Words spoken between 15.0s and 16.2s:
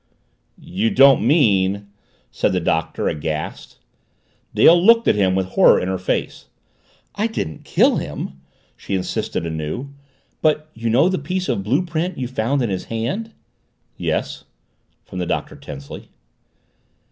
from the Doctor tensely.